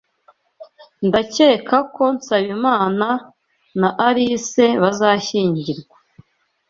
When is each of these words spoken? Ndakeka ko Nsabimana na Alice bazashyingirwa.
Ndakeka 1.07 1.77
ko 1.93 2.03
Nsabimana 2.15 3.07
na 3.79 3.89
Alice 4.07 4.65
bazashyingirwa. 4.81 5.95